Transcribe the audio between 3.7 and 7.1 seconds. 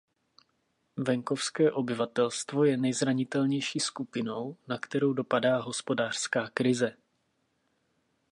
skupinou, na kterou dopadá hospodářská krize.